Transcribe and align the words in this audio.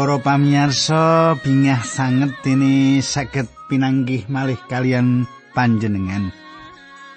Para 0.00 0.16
pamirsa 0.16 1.36
bingah 1.44 1.84
sanget 1.84 2.32
dene 2.40 3.04
saged 3.04 3.52
pinanggih 3.68 4.24
malih 4.32 4.56
kalian 4.64 5.28
panjenengan. 5.52 6.32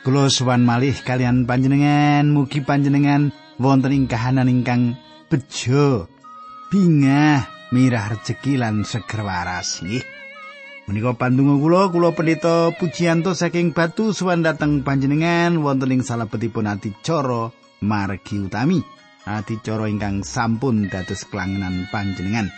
Kula 0.04 0.28
suwan 0.28 0.68
malih 0.68 0.92
kalian 0.92 1.48
panjenengan, 1.48 2.28
mugi 2.28 2.60
panjenengan 2.60 3.32
wonten 3.56 3.96
ing 3.96 4.12
kahanan 4.12 4.52
ingkang 4.52 5.00
bejo, 5.32 6.12
bingah, 6.68 7.48
mirah 7.72 8.20
rejeki 8.20 8.60
lan 8.60 8.84
seger 8.84 9.24
waras 9.24 9.80
nggih. 9.80 10.04
Menika 10.92 11.16
pandonga 11.16 11.56
kula, 11.64 11.88
kula 11.88 12.12
pendeta 12.12 12.76
Pujianto 12.76 13.32
saking 13.32 13.72
Batu 13.72 14.12
suwan 14.12 14.44
dateng 14.44 14.84
panjenengan 14.84 15.56
wonten 15.64 15.88
ing 15.88 16.04
salebetipun 16.04 16.68
adicara 16.68 17.48
margi 17.80 18.44
utami. 18.44 18.84
Adicara 19.24 19.88
ingkang 19.88 20.28
sampun 20.28 20.92
dados 20.92 21.24
kelangenan 21.32 21.88
panjenengan. 21.88 22.52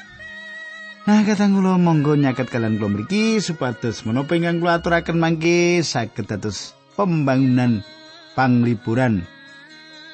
Nah, 1.05 1.21
kadang 1.21 1.53
kula 1.53 1.77
monggo 1.77 2.17
nyaket 2.17 2.49
kalian 2.49 2.81
kula 2.81 2.89
mriki 2.89 3.37
supados 3.37 4.01
menapa 4.09 4.33
ingkang 4.33 4.57
kula 4.57 4.81
aturaken 4.81 5.21
mangke 5.21 5.85
saged 5.85 6.25
dados 6.25 6.73
pembangunan 6.97 7.85
panglipuran 8.33 9.21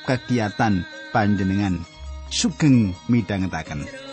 kegiatan 0.03 0.83
panjenengan 1.15 1.79
sugeng 2.27 2.91
midhangetaken. 3.07 4.10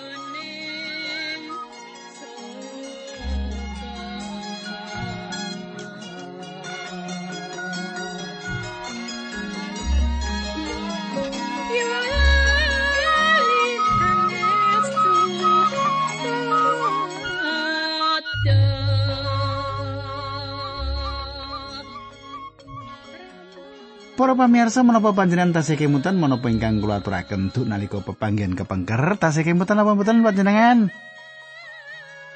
Pamirsa 24.38 24.86
menapa 24.86 25.10
panjenengan 25.10 25.58
tasih 25.58 25.74
kemutan 25.74 26.14
menapa 26.14 26.46
ingkang 26.46 26.78
kula 26.78 27.02
aturaken 27.02 27.50
duk 27.50 27.66
nalika 27.66 27.98
pepanggihan 27.98 28.54
kepengker 28.54 29.18
tasih 29.18 29.42
kemutan 29.42 29.82
apa 29.82 29.98
mboten 29.98 30.22
panjenengan? 30.22 30.94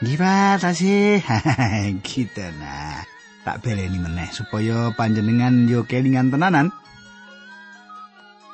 Nggih 0.02 0.18
Pak, 0.18 0.66
tasih. 0.66 1.22
gitu 2.06 2.46
nah. 2.58 3.06
Tak 3.46 3.62
beleni 3.62 4.02
meneh 4.02 4.26
supaya 4.34 4.90
panjenengan 4.98 5.70
yo 5.70 5.86
kelingan 5.86 6.34
tenanan. 6.34 6.74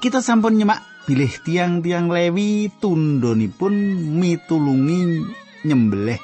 Kita 0.04 0.20
sampun 0.20 0.60
nyemak 0.60 0.84
bilih 1.08 1.32
tiang-tiang 1.40 2.12
Lewi 2.12 2.68
tundonipun 2.76 3.72
mitulungi 4.20 5.00
nyembelih 5.64 6.20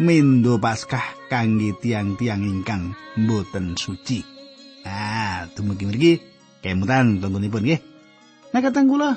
mendo 0.00 0.56
Paskah 0.56 1.28
kangge 1.28 1.76
tiang-tiang 1.76 2.40
ingkang 2.40 2.96
mboten 3.20 3.76
suci. 3.76 4.31
Ah, 4.92 5.48
dumugi 5.56 5.88
mriki 5.88 6.12
kemutan 6.60 7.16
tunggunipun 7.24 7.64
nggih. 7.64 7.80
Nah 8.52 8.60
katang 8.60 8.92
kula, 8.92 9.16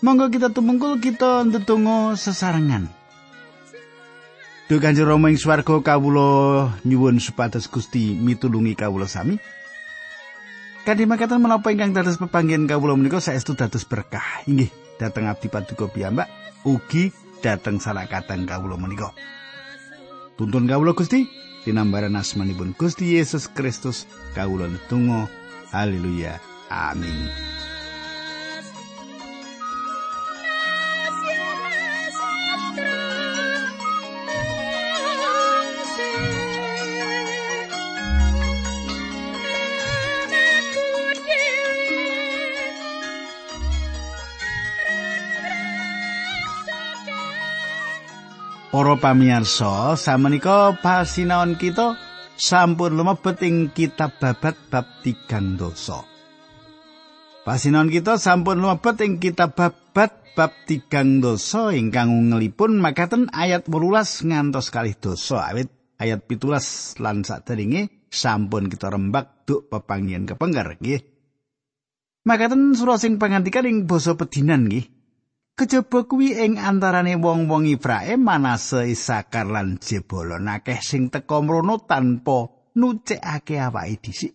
monggo 0.00 0.32
kita 0.32 0.48
tumungkul 0.48 0.96
kita 0.96 1.44
ndedonga 1.44 2.16
sesarengan. 2.16 2.88
Duh 4.64 4.80
Kanjeng 4.80 5.04
Rama 5.04 5.28
ing 5.28 5.36
swarga 5.36 5.76
kawula 5.84 6.72
nyuwun 6.88 7.20
supados 7.20 7.68
Gusti 7.68 8.16
mitulungi 8.16 8.72
kawula 8.72 9.04
sami. 9.04 9.36
Kanthi 10.88 11.04
makaten 11.04 11.36
menapa 11.36 11.68
ingkang 11.68 11.92
dados 11.92 12.16
pepanggen 12.16 12.64
kawula 12.64 12.96
menika 12.96 13.20
saestu 13.20 13.52
dados 13.52 13.84
berkah. 13.84 14.24
Inggih, 14.48 14.72
dhateng 14.96 15.28
abdi 15.28 15.52
paduka 15.52 15.92
piyambak 15.92 16.32
ugi 16.64 17.12
dhateng 17.44 17.76
salakatan 17.76 18.48
kawula 18.48 18.80
menika. 18.80 19.12
Tuntun 20.40 20.64
kawula 20.64 20.96
Gusti, 20.96 21.28
tinambaran 21.64 22.14
asmanipun 22.14 22.76
Gusti 22.76 23.16
Yesus 23.16 23.48
Kristus 23.48 24.04
kawula 24.36 24.68
netunggal 24.68 25.26
haleluya. 25.72 26.38
Amin 26.70 27.63
Para 48.74 48.98
pamirsa, 48.98 49.94
samenika 49.94 50.74
pasinaon 50.74 51.54
kita 51.54 51.94
sampun 52.34 52.98
lumebet 52.98 53.38
ing 53.46 53.70
kitab 53.70 54.18
babat 54.18 54.58
bab 54.66 54.98
tigang 54.98 55.54
dosa. 55.54 56.02
Pasinaon 57.46 57.86
kita 57.86 58.18
sampun 58.18 58.58
lumebet 58.58 58.98
ing 59.06 59.22
kitab 59.22 59.54
babat 59.54 60.18
bab 60.34 60.50
tigang 60.66 61.22
dosa 61.22 61.70
ingkang 61.70 62.34
ngelipun 62.34 62.82
makaten 62.82 63.30
ayat 63.30 63.70
18 63.70 64.26
ngantos 64.26 64.74
kalih 64.74 64.98
dosa 64.98 65.54
awit 65.54 65.70
ayat 66.02 66.26
pitulas 66.26 66.98
lan 66.98 67.22
saderinge 67.22 68.10
sampun 68.10 68.66
kita 68.66 68.90
rembak 68.90 69.46
duk 69.46 69.70
pepanggihan 69.70 70.26
kepengker 70.26 70.82
nggih. 70.82 70.98
Makaten 72.26 72.74
surah 72.74 72.98
sing 72.98 73.22
pangandikan 73.22 73.70
ing 73.70 73.86
basa 73.86 74.18
pedinan 74.18 74.66
nggih. 74.66 74.93
Kejaba 75.54 76.02
kuwi 76.10 76.34
ing 76.34 76.58
antarane 76.58 77.14
wong-wong 77.14 77.70
Ibrahim 77.70 78.26
Manase 78.26 78.90
Isakar 78.90 79.46
lan 79.46 79.78
Jebulon 79.78 80.50
akeh 80.50 80.82
sing 80.82 81.14
teka 81.14 81.38
mrono 81.46 81.78
tanpa 81.78 82.50
nucekake 82.74 83.62
awake 83.62 84.02
dhisik. 84.02 84.34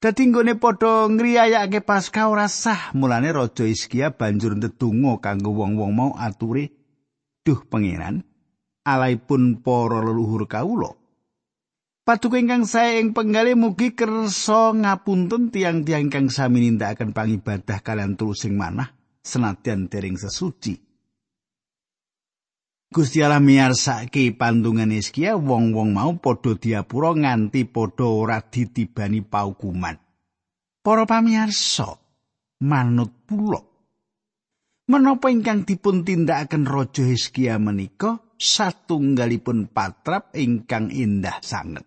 Dadi 0.00 0.32
nggone 0.32 0.56
padha 0.56 1.04
ngriyayake 1.12 1.84
Paskah 1.84 2.32
ora 2.32 2.48
sah, 2.48 2.96
mulane 2.96 3.28
Raja 3.36 3.68
Iskia 3.68 4.16
banjur 4.16 4.56
ndedonga 4.56 5.20
kanggo 5.20 5.52
wong-wong 5.52 5.92
mau 5.92 6.12
ature, 6.16 6.72
"Duh 7.44 7.60
pangeran, 7.68 8.24
alaipun 8.80 9.60
para 9.60 10.00
leluhur 10.00 10.48
kawula, 10.48 10.96
Paduka 12.06 12.40
ingkang 12.40 12.64
sae 12.64 13.02
ing 13.02 13.12
penggale 13.12 13.52
mugi 13.52 13.92
kersa 13.92 14.72
ngapunten 14.72 15.52
tiang-tiang 15.52 16.08
ingkang 16.08 16.32
sami 16.32 16.64
nindakaken 16.64 17.12
pangibadah 17.12 17.82
kalian 17.84 18.16
tulusing 18.16 18.54
manah 18.56 18.95
senadyan 19.26 19.90
dering 19.90 20.14
sesuci. 20.14 20.78
Gusti 22.86 23.18
Allah 23.18 23.42
miyarsake 23.42 24.30
pandungan 24.38 24.94
Iskia 24.94 25.34
wong-wong 25.34 25.90
mau 25.90 26.14
padha 26.22 26.54
diapura 26.54 27.18
nganti 27.18 27.66
padha 27.66 28.06
ora 28.06 28.38
ditibani 28.38 29.26
paukuman. 29.26 29.98
Para 30.86 31.02
pamirsa, 31.02 31.98
manut 32.62 33.26
pula. 33.26 33.58
Menapa 34.86 35.34
ingkang 35.34 35.66
dipun 35.66 36.06
tindakaken 36.06 36.62
Raja 36.62 37.02
Hizkia 37.02 37.58
menika 37.58 38.22
satunggalipun 38.38 39.66
patrap 39.74 40.30
ingkang 40.38 40.94
indah 40.94 41.42
sanget. 41.42 41.82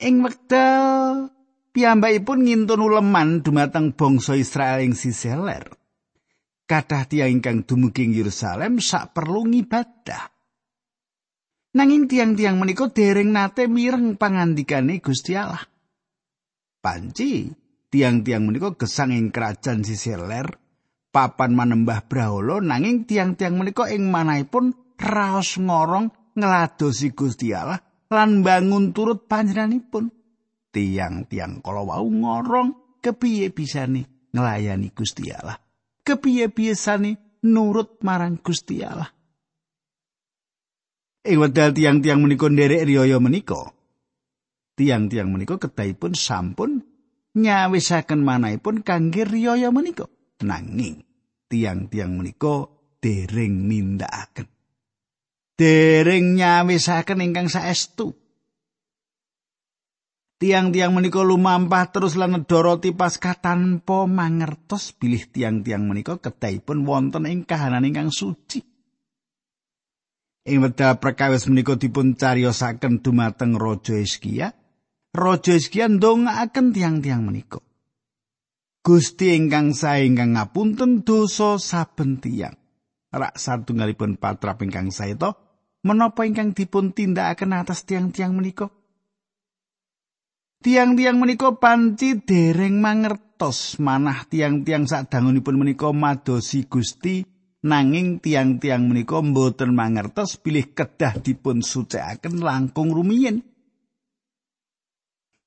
Ing 0.00 0.24
wekdal 0.24 1.28
piyambakipun 1.72 2.44
ngintun 2.44 2.80
uleman 2.84 3.40
dumateng 3.40 3.96
bangsa 3.96 4.36
Israel 4.36 4.84
ing 4.84 4.92
sisih 4.92 5.40
ler. 5.40 5.66
Kathah 6.68 7.04
tiyang 7.08 7.40
ingkang 7.40 7.66
dumugi 7.66 8.08
Yerusalem 8.08 8.78
sak 8.78 9.12
perlu 9.12 9.44
ngibadah. 9.48 10.30
Nanging 11.72 12.04
tiang-tiang 12.04 12.60
menika 12.60 12.92
dereng 12.92 13.32
nate 13.32 13.64
mireng 13.64 14.20
pangandikane 14.20 15.00
Gusti 15.00 15.32
Allah. 15.32 15.64
Panci, 16.84 17.48
tiang-tiang 17.88 18.44
menika 18.44 18.76
gesang 18.76 19.12
ing 19.12 19.32
kerajaan 19.32 19.80
sisih 19.80 20.20
ler, 20.20 20.52
papan 21.12 21.56
manembah 21.56 22.04
brahala 22.04 22.60
nanging 22.60 23.08
tiang-tiang 23.08 23.56
menika 23.56 23.88
ing 23.88 24.08
manahipun 24.08 24.96
raos 25.00 25.56
ngorong 25.56 26.36
ngladosi 26.36 27.12
Gusti 27.12 27.52
Allah 27.52 27.80
lan 28.08 28.44
bangun 28.44 28.92
turut 28.92 29.24
panjenenganipun. 29.28 30.21
Tiang-tiang 30.72 31.60
kala 31.60 31.84
wau 31.84 32.08
ngorong 32.08 32.98
kepiye 33.04 33.52
bisane 33.52 34.32
nglayani 34.32 34.90
Gusti 34.96 35.28
Allah? 35.30 35.60
Kepiye 36.02 36.50
biasane 36.50 37.40
nurut 37.46 38.00
marang 38.02 38.40
Gusti 38.40 38.82
Allah? 38.82 39.12
Ing 41.22 41.38
wedal 41.38 41.70
tiang-tiang 41.70 42.18
menika 42.18 42.50
nderek 42.50 42.82
riyaya 42.82 43.22
menika 43.22 43.70
tiang-tiang 44.74 45.30
menika 45.30 45.60
kedahipun 45.60 46.18
sampun 46.18 46.82
nyawisaken 47.38 48.20
manahipun 48.20 48.82
kangge 48.82 49.22
riyaya 49.22 49.70
menika. 49.70 50.08
Nanging 50.42 51.06
tiang-tiang 51.46 52.18
menika 52.18 52.66
dereng 52.98 53.70
nindakaken. 53.70 54.50
Dereng 55.54 56.34
nyawisaken 56.34 57.22
ingkang 57.22 57.46
saestu 57.46 58.16
Tiang-tiang 60.42 60.90
menika 60.90 61.22
lumampah 61.22 61.94
terus 61.94 62.18
lan 62.18 62.34
nedoroti 62.34 62.90
pasca 62.90 63.38
tanpa 63.38 64.10
mangertos 64.10 64.90
bilih 64.90 65.30
tiang-tiang 65.30 65.86
menika 65.86 66.18
kedahipun 66.18 66.82
wonten 66.82 67.30
ing 67.30 67.46
kahanan 67.46 67.86
ingkang 67.86 68.10
suci. 68.10 68.58
Ing 70.42 70.58
wekdal 70.58 70.98
perkawis 70.98 71.46
menika 71.46 71.78
dipun 71.78 72.18
cariyosaken 72.18 73.06
dumateng 73.06 73.54
Raja 73.54 73.94
Hizkia. 73.94 74.50
Raja 75.14 75.54
Hizkia 75.54 75.86
ndongaaken 75.86 76.74
tiang-tiang 76.74 77.22
menika. 77.22 77.62
Gusti 78.82 79.38
ingkang 79.38 79.78
sae 79.78 80.10
ingkang 80.10 80.34
ngapunten 80.34 81.06
dosa 81.06 81.54
saben 81.62 82.18
tiang. 82.18 82.58
Rak 83.14 83.38
satunggalipun 83.38 84.18
patrap 84.18 84.58
ingkang 84.66 84.90
sae 84.90 85.14
to 85.14 85.38
menapa 85.86 86.26
ingkang 86.26 86.50
dipun 86.50 86.90
tindakaken 86.90 87.54
atas 87.54 87.86
tiang-tiang 87.86 88.34
menika? 88.34 88.81
Tiang-tiang 90.62 91.18
menika 91.18 91.58
panci 91.58 92.22
dereng 92.22 92.78
mangertos 92.78 93.82
manah 93.82 94.22
tiang-tiang 94.30 94.86
sadangunipun 94.86 95.58
menika 95.58 95.90
madosi 95.90 96.70
Gusti 96.70 97.26
nanging 97.66 98.22
tiang-tiang 98.22 98.86
menika 98.86 99.18
mboten 99.18 99.74
mangertos 99.74 100.38
pilih 100.38 100.70
kedah 100.70 101.18
dipun 101.18 101.66
sucikaken 101.66 102.46
langkung 102.46 102.94
rumiyin. 102.94 103.42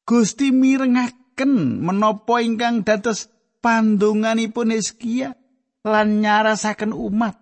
Gusti 0.03 0.51
mirengaken 0.51 1.79
menapa 1.79 2.44
ingkang 2.44 2.83
dados 2.83 3.31
pandonganipun 3.63 4.75
Hizkia 4.75 5.31
lan 5.88 6.19
nyarasaken 6.19 6.91
umat. 6.91 7.39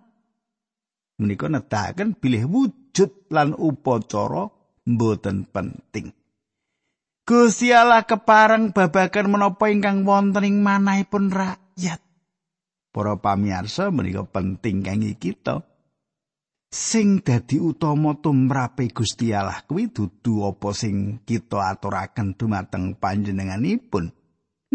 Menika 1.18 1.50
nedahaken 1.50 2.14
bilih 2.22 2.46
wujud 2.46 3.34
lan 3.34 3.50
upacara 3.58 4.46
mboten 4.86 5.50
penting. 5.50 6.14
Gusti 7.24 7.72
Allah 7.72 8.04
kepareng 8.04 8.76
babagan 8.76 9.32
menapa 9.32 9.72
ingkang 9.72 10.04
wonten 10.04 10.44
ing 10.44 10.60
manahipun 10.60 11.32
rakyat. 11.32 11.96
Para 12.92 13.16
pamirsa 13.16 13.88
menika 13.88 14.28
penting 14.28 14.84
kangge 14.84 15.16
kita. 15.16 15.64
Sing 16.68 17.24
dadi 17.24 17.56
utama 17.56 18.12
tumrape 18.20 18.92
Gusti 18.92 19.32
Allah 19.32 19.64
kuwi 19.64 19.88
dudu 19.88 20.44
apa 20.44 20.76
sing 20.76 21.24
kita 21.24 21.64
aturaken 21.64 22.36
dumateng 22.36 23.00
panjenenganipun. 23.00 24.12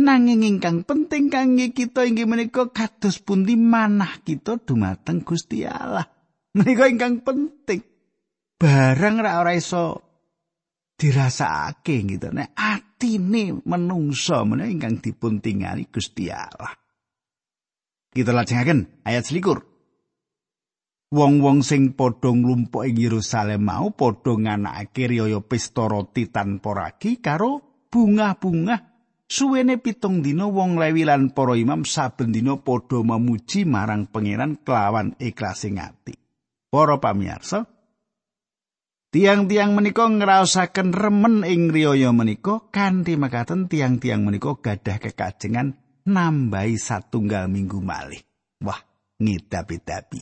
Nanging 0.01 0.42
ingkang 0.42 0.90
penting 0.90 1.30
kangge 1.30 1.69
kita 1.69 2.01
inggih 2.01 2.25
menika 2.25 2.66
kados 2.74 3.22
pundi 3.22 3.62
manah 3.62 4.25
kita 4.25 4.57
dumateng 4.57 5.22
Gusti 5.22 5.69
Allah. 5.69 6.10
Menika 6.57 6.90
ingkang 6.90 7.22
penting. 7.22 7.86
Barang 8.57 9.22
ra 9.22 9.38
ora 9.38 9.54
iso 9.54 10.09
dirasakake 11.00 12.04
gitu 12.04 12.36
nek 12.36 12.51
atine 12.60 13.63
menungso 13.63 14.44
menawa 14.44 14.68
ingkang 14.68 15.00
dipun 15.00 15.40
tingali 15.40 15.88
Gusti 15.88 16.28
Allah. 16.28 16.75
Kita 18.12 18.36
lajengaken 18.36 19.07
ayat 19.07 19.24
selikur. 19.24 19.63
Wong-wong 21.10 21.66
sing 21.66 21.98
padha 21.98 22.30
nglumpuk 22.30 22.86
ing 22.86 23.00
Yerusalem 23.00 23.66
mau 23.66 23.90
padha 23.96 24.36
nganakake 24.36 25.10
riyaya 25.10 25.42
pesta 25.42 25.90
roti 25.90 26.30
tanpa 26.30 26.75
ragi 26.75 27.18
karo 27.18 27.86
bunga-bunga. 27.90 28.78
Suwene 29.30 29.78
pitung 29.78 30.25
dina 30.25 30.50
wong 30.50 30.81
Lewi 30.81 31.06
lan 31.06 31.34
para 31.34 31.54
imam 31.54 31.86
saben 31.86 32.34
dina 32.34 32.57
padha 32.62 33.01
memuji 33.01 33.66
marang 33.66 34.10
pangeran 34.10 34.62
kelawan 34.62 35.18
ikhlas 35.22 35.66
ati. 35.69 36.13
Para 36.69 37.01
pamirsa, 37.01 37.66
Tiang-tiang 39.10 39.74
menika 39.74 40.06
ngraosaken 40.06 40.94
remen 40.94 41.42
ing 41.42 41.74
riyaya 41.74 42.14
menika 42.14 42.70
kanthi 42.70 43.18
makaten 43.18 43.66
tiang-tiang 43.66 44.22
menika 44.22 44.54
gadah 44.54 45.02
kekajengan 45.02 45.74
nambahi 46.06 46.78
satunggal 46.78 47.50
minggu 47.50 47.82
malih. 47.82 48.22
Wah, 48.62 48.78
ngidapi-dapi. 49.18 50.22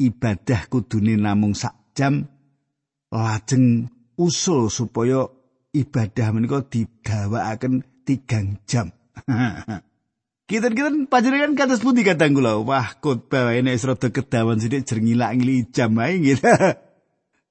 Ibadah 0.00 0.72
kudune 0.72 1.20
namung 1.20 1.52
sak 1.52 1.92
jam 1.92 2.24
lajeng 3.12 3.92
usul 4.16 4.72
supaya 4.72 5.28
ibadah 5.76 6.28
menika 6.32 6.64
didawakaken 6.64 7.84
tigang 8.08 8.64
jam. 8.64 8.96
Kita-kita 10.48 11.04
panjenengan 11.12 11.52
kados 11.52 11.84
pundi 11.84 12.00
kadang 12.00 12.32
kula? 12.32 12.64
Wah, 12.64 12.96
khotbah 12.96 13.52
wis 13.52 13.84
rada 13.84 14.08
kedawan 14.08 14.56
sithik 14.56 14.88
jrengilak-ngili 14.88 15.68
jam 15.68 16.00
ae 16.00 16.16
gitu. 16.16 16.48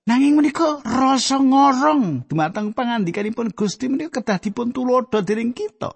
Nanging 0.09 0.41
menika 0.41 0.81
rasa 0.81 1.37
ngorong 1.37 2.25
dumateng 2.25 2.73
pangandikanipun 2.73 3.53
Gusti 3.53 3.85
menika 3.85 4.25
kedah 4.25 4.41
dipun 4.41 4.73
tulodo 4.73 5.21
dening 5.21 5.53
kita. 5.53 5.93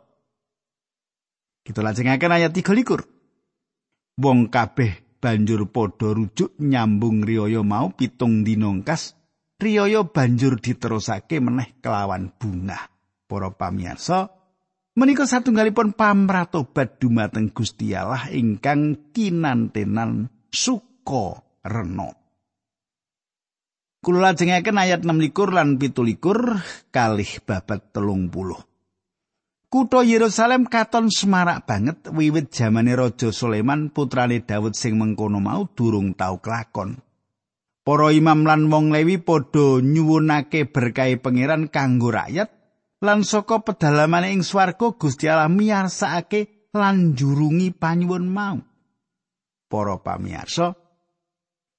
Kita 1.65 1.81
lajengaken 1.81 2.37
ayat 2.37 2.53
23. 2.53 4.21
Wong 4.21 4.53
kabeh 4.53 5.17
banjur 5.17 5.65
padha 5.65 6.13
rujuk 6.13 6.53
nyambung 6.61 7.25
riyaya 7.25 7.65
mau 7.65 7.89
pitung 7.89 8.45
dinongkas 8.45 9.17
riyaya 9.57 10.05
banjur 10.05 10.61
diterusake 10.61 11.41
meneh 11.41 11.81
kelawan 11.81 12.37
bunga. 12.37 12.93
Para 13.25 13.49
pamirsa, 13.49 14.29
menika 14.93 15.25
satunggalipun 15.25 15.97
pamratobat 15.97 17.01
dumateng 17.01 17.49
Gusti 17.49 17.97
Allah 17.97 18.29
ingkang 18.29 19.09
kinantenan 19.09 20.29
suka 20.53 21.41
rena. 21.65 22.22
Kula 24.03 24.35
lajengaken 24.35 24.83
ayat 24.83 25.07
6 25.07 25.15
likur 25.15 25.55
lan 25.55 25.79
pitu 25.79 26.03
likur 26.03 26.59
kalih 26.91 27.39
babat 27.47 27.95
telung 27.95 28.27
puluh. 28.27 28.59
Kutha 29.71 30.03
Yerusalem 30.03 30.67
katon 30.67 31.07
semarak 31.07 31.63
banget 31.63 32.11
wiwit 32.11 32.51
jamane 32.51 32.99
Raja 32.99 33.31
Sulaiman 33.31 33.95
putrane 33.95 34.43
Daud 34.43 34.75
sing 34.75 34.99
mengkono 34.99 35.39
mau 35.39 35.71
durung 35.71 36.19
tau 36.19 36.43
kelakon. 36.43 36.99
Para 37.87 38.11
imam 38.11 38.43
lan 38.43 38.67
wong 38.67 38.91
Lewi 38.91 39.23
padha 39.23 39.79
nyuwunake 39.79 40.67
berkahi 40.67 41.23
pangeran 41.23 41.71
kanggo 41.71 42.11
rakyat 42.11 42.51
lan 42.99 43.23
saka 43.23 43.63
pedalamane 43.63 44.35
ing 44.35 44.43
swarga 44.43 44.99
Gusti 44.99 45.31
Allah 45.31 45.47
miyarsakake 45.47 46.69
lan 46.75 47.15
jurungi 47.15 47.71
panyuwun 47.71 48.27
mau. 48.27 48.59
Para 49.71 49.95
pamirsa, 49.95 50.82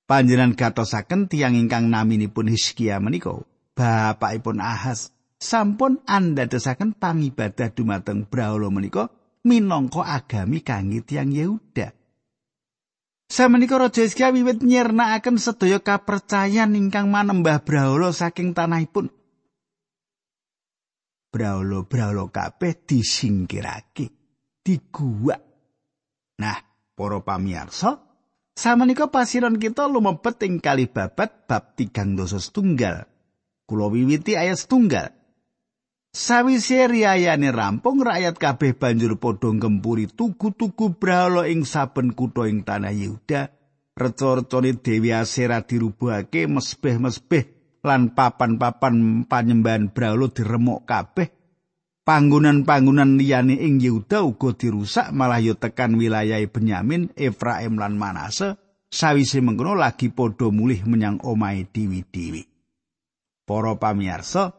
Panjenengan 0.04 0.52
gatosaken 0.52 1.32
tiang 1.32 1.56
ingkang 1.56 1.88
naminipun 1.88 2.52
Hizkia 2.52 3.00
menika, 3.00 3.40
bapakipun 3.72 4.60
Ahas 4.60 5.16
sampun 5.40 6.04
andadosaken 6.04 6.92
pangibadah 6.92 7.72
dumateng 7.72 8.28
Brahala 8.28 8.68
menika 8.68 9.08
minangka 9.48 10.04
agami 10.04 10.60
kangge 10.60 11.00
tiang 11.08 11.32
Yehuda. 11.32 11.96
Samenika 13.32 13.80
Raja 13.80 14.04
Hizkia 14.04 14.28
wiwit 14.28 14.60
nyirnakaken 14.60 15.40
sedaya 15.40 15.80
kapercayan 15.80 16.76
ingkang 16.76 17.08
manembah 17.08 17.64
Brahala 17.64 18.12
saking 18.12 18.52
tanahipun. 18.52 19.08
Brahala-brahala 21.32 22.30
kabeh 22.30 22.78
disingkirake, 22.86 24.12
diguwak. 24.62 25.42
Nah, 26.38 26.62
para 26.94 27.18
pamirsa, 27.26 28.13
Samenika 28.54 29.10
pasiran 29.10 29.58
kita 29.58 29.90
lumebet 29.90 30.38
ing 30.46 30.62
kali 30.62 30.86
babat 30.86 31.50
bab 31.50 31.74
tigang 31.74 32.14
dosa 32.14 32.38
setunggal. 32.38 33.10
Kulo 33.66 33.90
wiwiti 33.90 34.38
ayat 34.38 34.62
setunggal. 34.62 35.10
Sawise 36.14 36.86
riyayane 36.86 37.50
rampung 37.50 37.98
rakyat 37.98 38.38
kabeh 38.38 38.78
banjur 38.78 39.18
padha 39.18 39.50
ngempuri 39.50 40.06
tugu-tugu 40.06 40.94
brahala 40.94 41.50
ing 41.50 41.66
saben 41.66 42.14
kutha 42.14 42.46
ing 42.46 42.62
tanah 42.62 42.94
Yehuda. 42.94 43.50
Reca-recane 43.98 44.78
Dewi 44.78 45.10
Asera 45.10 45.66
dirubuhake 45.66 46.46
mesbeh-mesbeh 46.46 47.44
lan 47.82 48.14
papan-papan 48.14 49.26
panyembahan 49.26 49.90
brahala 49.90 50.30
diremuk 50.30 50.86
kabeh 50.86 51.43
Panggonan-panggonan 52.04 53.16
liyane 53.16 53.56
ing 53.56 53.80
Yehuda 53.80 54.28
uga 54.28 54.52
dirusak 54.52 55.08
malah 55.16 55.40
yo 55.40 55.56
tekan 55.56 55.96
wilayah 55.96 56.36
Benyamin, 56.44 57.08
Efraim 57.16 57.80
lan 57.80 57.96
Manase. 57.96 58.60
Sawise 58.92 59.42
mengkono 59.42 59.74
lagi 59.74 60.12
padha 60.12 60.52
mulih 60.54 60.86
menyang 60.86 61.18
omahe 61.24 61.66
dewi-dewi. 61.66 62.46
Para 63.42 63.74
pamirsa, 63.74 64.54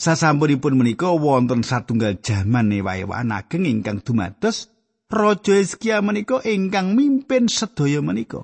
sasampunipun 0.00 0.74
menika 0.74 1.14
wonten 1.14 1.62
satunggal 1.62 2.18
jaman 2.18 2.74
ewa-ewan 2.74 3.30
ageng 3.30 3.70
ingkang 3.70 4.02
dumados 4.02 4.66
Raja 5.06 5.54
Hizkia 5.54 6.02
menika 6.02 6.42
ingkang 6.42 6.98
mimpin 6.98 7.46
sedaya 7.46 8.02
menika. 8.02 8.42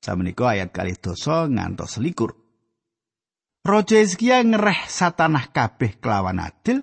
Samenika 0.00 0.56
ayat 0.56 0.72
kali 0.72 0.96
dosa 0.96 1.44
ngantos 1.44 2.00
selikur. 2.00 2.32
Raja 3.60 4.00
Hizkia 4.00 4.40
ngereh 4.40 4.88
satanah 4.88 5.52
kabeh 5.52 6.00
kelawan 6.00 6.40
adil, 6.40 6.80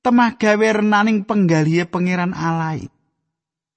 temah 0.00 0.40
gawe 0.40 0.68
renaning 0.80 1.28
penggalihe 1.28 1.84
pangeran 1.84 2.32
alai. 2.32 2.88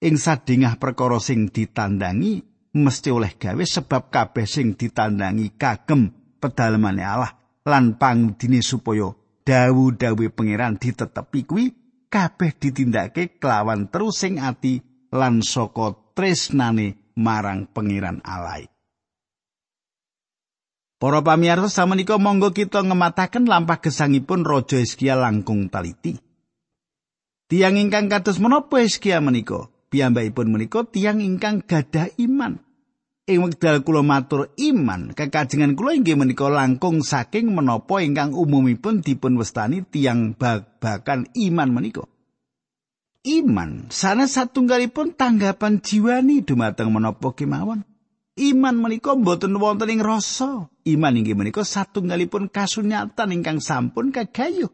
Ing 0.04 0.16
sadingah 0.20 0.80
perkara 0.80 1.20
sing 1.20 1.48
ditandangi 1.48 2.44
mesti 2.76 3.10
oleh 3.14 3.36
gawe 3.40 3.64
sebab 3.64 4.12
kabeh 4.12 4.44
sing 4.48 4.76
ditandangi 4.76 5.56
kagem 5.56 6.12
pedalemane 6.42 7.04
Allah 7.04 7.32
lan 7.64 7.96
pangdine 7.96 8.60
supaya 8.60 9.08
dawu-dawu 9.48 10.28
pangeran 10.36 10.76
ditetepi 10.76 11.40
kuwi 11.48 11.66
kabeh 12.12 12.52
ditindakake 12.60 13.40
kelawan 13.40 13.88
terusing 13.88 14.44
ati 14.44 14.84
lan 15.16 15.40
saka 15.40 15.96
tresnane 16.12 17.14
marang 17.16 17.70
pangeran 17.72 18.20
alai. 18.26 18.73
Para 21.04 21.20
pamirsa 21.20 21.68
samenika 21.68 22.16
monggo 22.16 22.56
kita 22.56 22.80
ngemataken 22.80 23.44
lampah 23.44 23.84
gesangipun 23.84 24.48
Raja 24.48 24.80
Hizkia 24.80 25.20
langkung 25.20 25.68
taliti. 25.68 26.16
Tiang 27.52 27.76
ingkang 27.76 28.08
kados 28.08 28.40
menapa 28.40 28.80
Hizkia 28.80 29.20
menika? 29.20 29.68
Piyambakipun 29.92 30.48
menika 30.48 30.88
tiang 30.88 31.20
ingkang 31.20 31.60
gadah 31.68 32.08
iman. 32.24 32.64
Ing 33.28 33.44
wekdal 33.44 33.84
kula 33.84 34.00
matur 34.00 34.56
iman, 34.56 35.12
kekajengan 35.12 35.76
kula 35.76 36.00
inggih 36.00 36.16
menika 36.16 36.48
langkung 36.48 37.04
saking 37.04 37.52
menapa 37.52 38.00
ingkang 38.00 38.32
umumipun 38.32 39.04
dipun 39.04 39.36
wastani 39.36 39.84
tiang 39.84 40.40
babakan 40.40 41.28
iman 41.36 41.68
menika. 41.68 42.08
Iman 43.28 43.92
sanes 43.92 44.40
satunggalipun 44.40 45.20
tanggapan 45.20 45.84
jiwani 45.84 46.48
dumateng 46.48 46.96
menapa 46.96 47.36
kemawon. 47.36 47.84
Iman 48.40 48.80
menika 48.80 49.20
boten 49.20 49.60
wonten 49.60 49.92
ing 49.92 50.00
rasa. 50.00 50.72
Iman 50.84 51.16
inggih 51.16 51.36
menika 51.36 51.64
satunggalipun 51.64 52.52
kasunyatan 52.52 53.32
ingkang 53.32 53.64
sampun 53.64 54.12
kagayuh. 54.12 54.72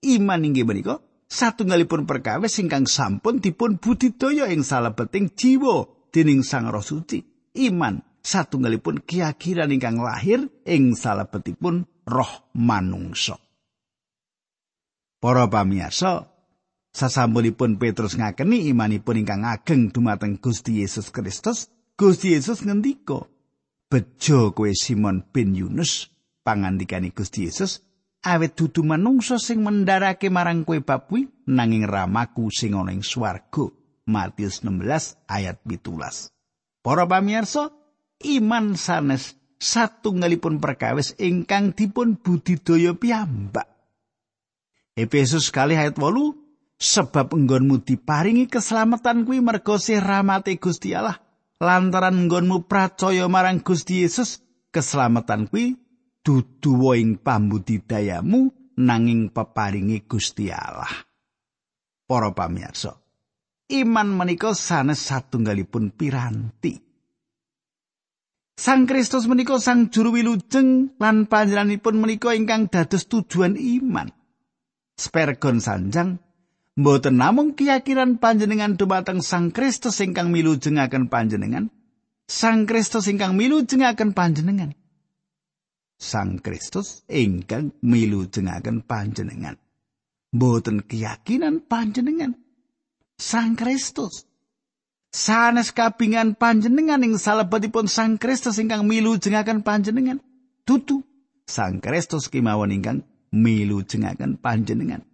Iman 0.00 0.44
inggih 0.48 0.64
menika 0.64 1.04
satunggalipun 1.28 2.08
perkawis 2.08 2.56
ingkang 2.60 2.88
sampun 2.88 3.44
dipun 3.44 3.76
budidaya 3.76 4.48
ing 4.48 4.64
salebeting 4.64 5.32
jiwa 5.36 5.84
dening 6.10 6.40
Sang 6.40 6.72
Roh 6.72 6.82
Suci. 6.82 7.30
iman 7.56 8.02
satunggalipun 8.22 9.02
keyakinan 9.02 9.74
ingkang 9.74 9.98
lahir 9.98 10.46
ing 10.62 10.94
salebetipun 10.94 11.88
roh 12.06 12.32
manungsa. 12.54 13.40
Para 15.20 15.44
pamirsa, 15.52 16.32
sasampunipun 16.96 17.76
Petrus 17.76 18.16
ngakeni 18.16 18.72
imanipun 18.72 19.20
ingkang 19.20 19.44
ageng 19.44 19.92
dumateng 19.92 20.40
Gusti 20.40 20.80
Yesus 20.80 21.12
Kristus, 21.12 21.68
Gusti 21.98 22.32
Yesus 22.32 22.64
ngendika, 22.64 23.28
"Bejo 23.90 24.54
kowe 24.54 24.70
Simon 24.70 25.26
bin 25.34 25.58
Yunus, 25.58 26.14
pangandikane 26.46 27.10
Gusti 27.10 27.50
Yesus, 27.50 27.82
awet 28.22 28.54
dudu 28.54 28.86
manungsa 28.86 29.42
sing 29.42 29.66
mendarake 29.66 30.30
marang 30.30 30.62
kowe 30.62 30.78
bab 30.78 31.10
nanging 31.50 31.90
ramaku 31.90 32.54
sing 32.54 32.78
ana 32.78 32.94
ing 32.94 33.02
swarga." 33.02 33.66
Matius 34.06 34.62
16 34.62 35.18
ayat 35.26 35.58
17. 35.66 36.30
Para 36.82 37.04
pamirsa, 37.06 37.70
iman 38.22 38.74
sanes 38.74 39.38
satunggalipun 39.60 40.58
perkawis 40.58 41.14
ingkang 41.20 41.76
dipun 41.76 42.18
budidaya 42.18 42.96
piyambak. 42.96 43.68
Efesus 44.96 45.52
kali 45.52 45.78
ayat 45.78 46.00
8 46.00 46.34
sebab 46.80 47.36
enggonmu 47.36 47.84
diparingi 47.84 48.48
keselamatan 48.48 49.28
kuwi 49.28 49.44
merga 49.44 49.76
sih 49.76 50.00
rahmate 50.00 50.56
Gusti 50.56 50.96
Allah 50.96 51.20
lantaran 51.60 52.26
enggonmu 52.26 52.64
percaya 52.64 53.28
marang 53.28 53.60
Gusti 53.60 54.02
Yesus 54.02 54.40
keselamatan 54.72 55.52
kuwi 55.52 55.76
dudu 56.24 56.96
ing 56.96 57.20
pambudidayamu 57.20 58.48
nanging 58.80 59.28
peparingi 59.30 60.08
Gusti 60.08 60.48
Allah. 60.48 60.88
Para 62.08 62.34
pamirsa, 62.34 62.96
iman 63.70 64.08
menika 64.10 64.50
sanes 64.56 64.98
satunggalipun 65.06 65.94
piranti. 65.94 66.74
Sang 68.60 68.84
Kristus 68.84 69.24
menika 69.24 69.56
sang 69.56 69.88
juru 69.88 70.20
wilujeng 70.20 70.98
lan 71.00 71.30
panjenenganipun 71.30 71.96
menika 71.96 72.34
ingkang 72.36 72.68
dados 72.68 73.08
tujuan 73.08 73.56
iman. 73.56 74.10
Spergon 75.00 75.64
sanjang 75.64 76.20
mboten 76.78 77.18
namung 77.18 77.58
keyakinan 77.58 78.22
panjenengan 78.22 78.78
dumateng 78.78 79.24
Sang 79.24 79.50
Kristus 79.50 79.98
ingkang 80.04 80.30
milujengaken 80.30 81.10
panjenengan, 81.10 81.72
Sang 82.30 82.68
Kristus 82.68 83.10
ingkang 83.10 83.34
milujengaken 83.34 84.14
panjenengan. 84.14 84.78
Sang 86.00 86.38
Kristus 86.38 87.02
ingkang 87.10 87.74
milujengaken 87.82 88.86
panjenengan. 88.86 89.58
Mboten 90.30 90.86
keyakinan 90.86 91.66
panjenengan, 91.66 92.38
Sang 93.18 93.58
Kristus. 93.58 94.30
Sanes 95.10 95.74
kabingan 95.74 96.38
panjenengan 96.38 97.02
ing 97.02 97.18
salebetipun 97.18 97.90
Sang 97.90 98.14
Kristus 98.14 98.62
ingkang 98.62 98.86
milu 98.86 99.18
jengaken 99.18 99.66
panjenengan. 99.66 100.22
Tutu 100.62 101.02
Sang 101.50 101.82
Kristus 101.82 102.30
kemawon 102.30 102.70
ingkang 102.70 103.02
milu 103.34 103.82
jengaken 103.82 104.38
panjenengan. 104.38 105.09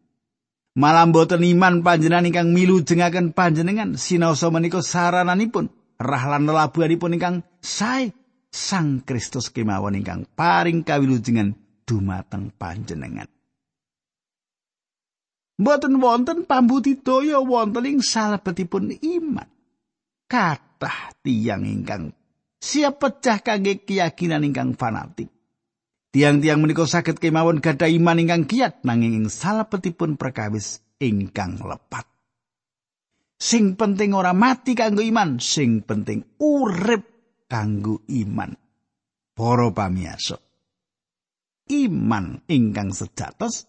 Malam 0.77 1.09
boten 1.09 1.41
iman 1.41 1.81
panjenengan 1.81 2.29
ingkang 2.29 2.53
milu 2.53 2.85
jengaken 2.85 3.33
panjenengan 3.33 3.97
sinaosa 3.97 4.53
menika 4.53 4.85
sarananipun 4.85 5.73
rahlan 5.97 6.45
labuhanipun 6.45 7.17
ingkang 7.17 7.37
sae 7.65 8.13
Sang 8.57 9.05
Kristus 9.05 9.53
kemawon 9.53 10.01
ingkang 10.01 10.25
paring 10.33 10.81
kawilujengan 10.81 11.53
dumateng 11.85 12.49
panjenengan. 12.57 13.29
Mboten 15.61 16.01
wonten 16.01 16.49
pambudidaya 16.49 17.37
wonten 17.45 17.85
ing 17.85 18.01
salebetipun 18.01 18.97
iman. 18.97 19.49
Kathah 20.25 21.13
tiyang 21.21 21.69
ingkang 21.69 22.17
siap 22.57 22.97
pecah 22.97 23.45
kangge 23.45 23.85
keyakinan 23.85 24.49
ingkang 24.49 24.73
fanatik. 24.73 25.29
Tiang-tiang 26.17 26.65
menika 26.65 26.89
saged 26.89 27.21
kemawon 27.21 27.61
gadah 27.61 27.93
iman 27.93 28.17
ingkang 28.17 28.49
kiat 28.49 28.89
nanging 28.89 29.21
ing 29.21 29.27
salebetipun 29.29 30.17
perkawis 30.17 30.81
ingkang 30.97 31.61
lepat. 31.61 32.09
Sing 33.37 33.77
penting 33.77 34.17
ora 34.17 34.33
mati 34.33 34.73
kanggo 34.73 35.05
iman, 35.05 35.37
sing 35.37 35.85
penting 35.85 36.41
urip 36.41 37.05
kanggo 37.53 38.01
iman. 38.09 38.49
Para 39.37 39.69
pamiyasa. 39.69 40.41
Iman 41.69 42.41
ingkang 42.49 42.97
sejatos 42.97 43.69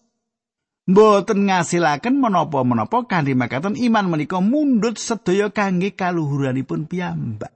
mboten 0.88 1.52
ngasilaken 1.52 2.16
menapa-menapa 2.16 3.04
kanthi 3.04 3.36
makaten 3.36 3.76
iman 3.76 4.08
menika 4.08 4.40
mundut 4.40 4.96
sedaya 4.96 5.52
kangge 5.52 5.92
kaluhuranipun 5.92 6.88
piyambak. 6.88 7.52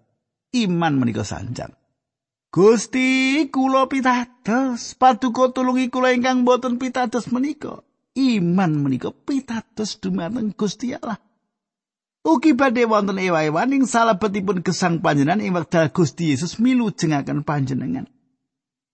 Iman 0.52 1.00
menika 1.00 1.24
sanjang. 1.24 1.72
Gusti 2.52 3.48
kula 3.48 3.88
pitados, 3.88 4.92
paduka 5.00 5.48
tulungi 5.56 5.88
kula 5.88 6.12
ingkang 6.12 6.44
boten 6.44 6.76
pitados 6.76 7.32
menika. 7.32 7.80
Iman 8.12 8.76
menika 8.76 9.08
pitados 9.08 9.96
dumateng 9.96 10.52
Gusti 10.52 10.92
Allah. 10.92 11.16
Ugi 12.28 12.52
badhe 12.52 12.84
wonten 12.84 13.16
ewa-ewan 13.16 13.72
ing 13.72 13.88
salebetipun 13.88 14.60
gesang 14.60 15.00
panjenengan 15.00 15.40
ing 15.40 15.56
wekdal 15.56 15.88
Gusti 15.96 16.36
Yesus 16.36 16.60
milu 16.60 16.92
jengaken 16.92 17.40
panjenengan. 17.40 18.04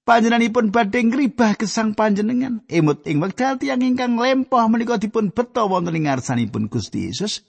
panjenenganipun 0.08 0.72
badhe 0.72 1.04
ngribah 1.04 1.52
gesang 1.60 1.92
panjenengan 1.92 2.64
emut 2.70 3.04
ing 3.04 3.20
wekdal 3.20 3.60
tiyang 3.60 3.84
ingkang 3.84 4.16
lempoh 4.16 4.64
menika 4.72 4.96
dipun 4.96 5.28
beto 5.28 5.68
wonten 5.68 5.98
ing 5.98 6.08
ngarsanipun 6.08 6.72
Gusti 6.72 7.12
Yesus 7.12 7.44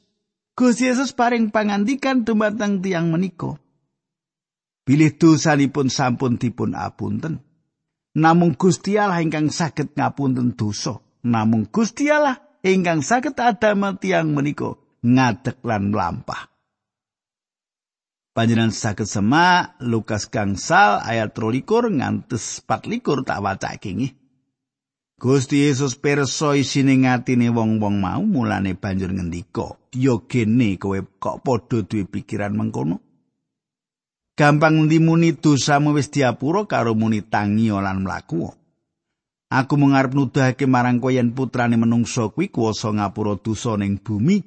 Gusti 0.59 0.91
Yesus 0.91 1.15
paring 1.15 1.55
pangandikan 1.55 2.27
dumateng 2.27 2.83
tiyang 2.83 3.15
menika 3.15 3.55
bilih 4.89 5.13
dosanipun 5.21 5.93
sampun 5.93 6.41
dipun 6.41 6.73
apunten 6.73 7.45
namung 8.17 8.57
Gusti 8.57 8.97
Allah 8.97 9.21
ingkang 9.21 9.53
saged 9.53 9.93
ngapunten 9.93 10.57
dosa 10.57 10.97
namung 11.21 11.69
Gusti 11.69 12.09
Allah 12.09 12.41
ingkang 12.65 13.05
saged 13.05 13.37
adamel 13.37 14.01
tiyang 14.01 14.33
menika 14.33 14.81
ngadeg 15.05 15.61
lan 15.61 15.93
mlampah 15.93 16.49
Panjenengan 18.33 18.73
saged 18.73 19.05
semak 19.05 19.77
Lukas 19.77 20.25
gangsal 20.25 21.05
ayat 21.05 21.37
23 21.37 21.97
ngantos 22.01 22.63
24 22.63 23.27
tak 23.27 23.41
wacake 23.43 23.89
nggih. 23.91 24.13
Gusti 25.19 25.67
Yesus 25.67 25.99
pirsa 25.99 26.55
isine 26.55 27.03
ngatine 27.03 27.51
wong-wong 27.51 27.99
mau 27.99 28.23
mulane 28.23 28.79
banjur 28.79 29.11
ngendika, 29.11 29.75
"Ya 29.91 30.15
gene 30.31 30.79
kowe 30.79 31.03
kok 31.19 31.43
padha 31.43 31.83
duwe 31.83 32.07
pikiran 32.07 32.55
mengkono?" 32.55 33.08
Gampang 34.39 34.87
ndimuni 34.87 35.35
dosamu 35.35 35.91
wis 35.99 36.07
diapura 36.07 36.63
karo 36.63 36.95
muni 36.95 37.19
tangi 37.19 37.75
lan 37.75 38.07
mlaku. 38.07 38.47
Aku 39.51 39.75
mengarep 39.75 40.15
nuduhake 40.15 40.63
marang 40.63 41.03
kowe 41.03 41.11
yen 41.11 41.35
putrane 41.35 41.75
menungso 41.75 42.31
kuwi 42.31 42.47
kuwasa 42.47 42.95
ngapura 42.95 43.35
dosa 43.35 43.75
ning 43.75 43.99
bumi 43.99 44.39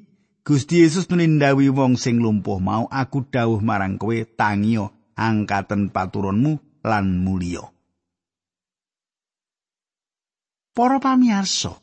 Gusti 0.47 0.81
Yesus 0.81 1.13
nunindawi 1.13 1.69
wong 1.69 2.01
sing 2.01 2.25
lumpuh 2.25 2.57
mau 2.57 2.89
aku 2.89 3.29
dawuh 3.29 3.61
marang 3.61 4.01
kowe 4.01 4.17
tangiyo 4.25 4.97
angkaten 5.13 5.93
paturunmu 5.93 6.81
lan 6.89 7.21
mulya. 7.21 7.69
Para 10.73 11.05
pamirsa 11.05 11.77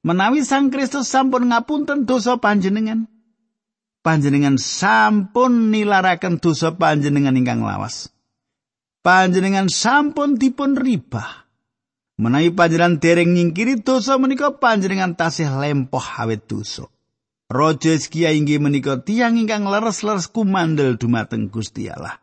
Menawi 0.00 0.48
Sang 0.48 0.72
Kristus 0.72 1.12
sampun 1.12 1.52
ngapunten 1.52 2.08
dosa 2.08 2.40
panjenengan 2.40 3.04
panjenengan 4.04 4.60
sampun 4.60 5.72
nilaraken 5.72 6.36
dosa 6.36 6.76
panjenengan 6.76 7.32
ingkang 7.32 7.64
lawas 7.64 8.12
panjenengan 9.00 9.72
sampun 9.72 10.36
dipun 10.36 10.76
ribah 10.76 11.44
Menawi 12.14 12.54
panjenengan 12.54 13.02
dereng 13.02 13.34
nyingkiri 13.34 13.82
dosa 13.82 14.14
menika 14.22 14.54
panjenengan 14.54 15.18
tasih 15.18 15.50
lempoh 15.50 16.02
awet 16.14 16.46
dosa. 16.46 16.86
Raja 17.50 17.90
Hizkia 17.90 18.30
inggih 18.30 18.62
menika 18.62 19.02
tiyang 19.02 19.34
ingkang 19.34 19.66
leres-leres 19.66 20.30
kumandel 20.30 20.94
dumateng 20.94 21.50
Gusti 21.50 21.90
Allah. 21.90 22.22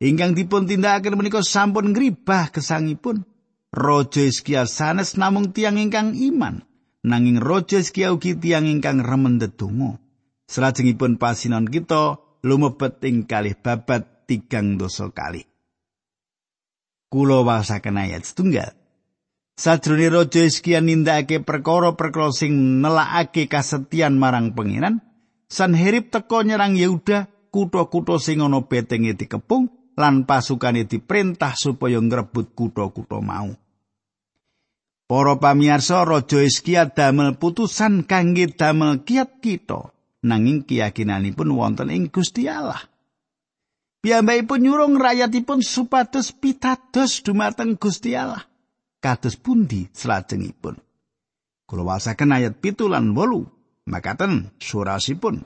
Ingkang 0.00 0.32
dipun 0.32 0.64
tindakaken 0.64 1.14
menika 1.20 1.44
sampun 1.44 1.92
ngribah 1.92 2.48
gesangipun. 2.48 3.28
Raja 3.68 4.24
Hizkia 4.24 4.64
sanes 4.64 5.20
namung 5.20 5.52
tiyang 5.52 5.76
ingkang 5.76 6.16
iman. 6.16 6.64
Nanging 7.04 7.36
Raja 7.36 7.84
Hizkia 7.84 8.16
ugi 8.16 8.32
tiyang 8.32 8.64
ingkang 8.64 9.04
remen 9.04 9.36
ndedonga. 9.36 10.00
Salajengipun 10.48 11.20
pasinon 11.20 11.68
kita 11.68 12.16
lumebet 12.40 13.04
ing 13.04 13.28
kalih 13.28 13.52
babat 13.52 14.24
tigang 14.24 14.80
dosa 14.80 15.12
kali. 15.12 15.44
Kulo 17.12 17.44
wasaken 17.44 18.00
ayat 18.00 18.24
setunggal. 18.24 18.72
Sajrone 19.58 20.08
Raja 20.08 20.40
Hizkia 20.46 20.80
nindakake 20.80 21.44
perkara-perkara 21.44 22.32
sing 22.32 22.80
nelakake 22.80 23.44
kasetian 23.50 24.16
marang 24.16 24.56
pengiran, 24.56 25.04
Sanherib 25.48 26.12
teka 26.14 26.44
nyerang 26.44 26.78
Yehuda, 26.78 27.28
kutha-kutha 27.52 28.16
sing 28.16 28.40
ana 28.40 28.64
betenge 28.64 29.16
dikepung 29.18 29.68
lan 29.98 30.24
pasukane 30.24 30.86
diperintah 30.86 31.58
supaya 31.58 31.98
ngrebut 32.00 32.54
kutha-kutha 32.56 33.18
mau. 33.20 33.52
Para 35.08 35.34
pamirsa 35.40 36.04
Raja 36.04 36.40
Hizkia 36.44 36.92
damel 36.92 37.36
putusan 37.40 38.04
kangge 38.04 38.52
damel 38.52 39.02
kiat 39.02 39.40
kita 39.40 39.97
nanging 40.24 40.66
keyakinanipun 40.66 41.54
wonten 41.54 41.92
ing 41.94 42.10
Gusti 42.10 42.50
Allah. 42.50 42.80
Piyambakipun 43.98 44.62
nyurung 44.62 44.94
rakyatipun 44.94 45.60
supados 45.62 46.30
pitados 46.30 47.22
dumateng 47.26 47.74
Gusti 47.74 48.14
Allah. 48.14 48.46
Kados 48.98 49.38
pundi 49.38 49.90
salajengipun? 49.90 50.78
Kula 51.66 51.82
wasaken 51.84 52.34
ayat 52.34 52.58
pitu 52.62 52.86
lan 52.86 53.14
wolu. 53.14 53.46
Makaten 53.88 54.54
surasipun. 54.58 55.44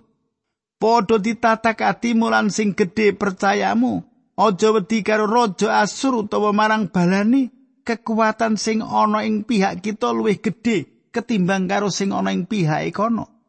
Podo 0.76 1.16
ditatak 1.18 1.78
ati 1.80 2.12
mulan 2.12 2.50
sing 2.50 2.74
gedhe 2.74 3.14
percayamu. 3.14 4.02
Aja 4.34 4.72
wedi 4.74 5.04
karo 5.04 5.28
raja 5.28 5.84
Asur 5.84 6.26
utawa 6.26 6.50
marang 6.50 6.90
balani. 6.90 7.52
Kekuatan 7.82 8.54
sing 8.54 8.78
ana 8.78 9.26
ing 9.26 9.42
pihak 9.42 9.82
kita 9.82 10.14
luwih 10.14 10.38
gedhe 10.38 11.10
ketimbang 11.10 11.66
karo 11.66 11.90
sing 11.90 12.14
ana 12.14 12.30
ing 12.30 12.46
pihak 12.46 12.94
kono. 12.94 13.41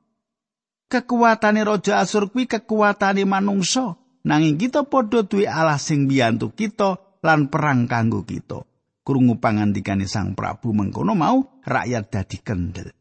Kekuatane 0.93 1.65
raja 1.65 2.05
Asur 2.05 2.29
kuwi 2.29 2.45
kekuatane 2.45 3.25
manungsa. 3.25 3.97
nanging 4.23 4.62
kita 4.62 4.85
padha 4.88 5.25
duwe 5.25 5.50
Allah 5.50 5.81
sing 5.81 6.07
biyantu 6.07 6.53
kita 6.53 7.19
lan 7.25 7.50
perang 7.50 7.89
kanggo 7.89 8.21
kita. 8.21 8.62
Krungu 9.03 9.35
pangandikane 9.35 10.07
Sang 10.07 10.31
Prabu 10.31 10.71
mengkono 10.71 11.12
mau 11.12 11.59
rakyat 11.65 12.07
dadi 12.07 12.38
kendel. 12.39 12.93